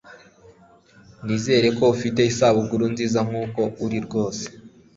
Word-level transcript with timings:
Nizere 1.25 1.67
ko 1.77 1.83
ufite 1.95 2.21
isabukuru 2.31 2.83
nziza 2.93 3.19
nkuko 3.27 3.61
uri 3.85 3.99
rwose 4.05 4.45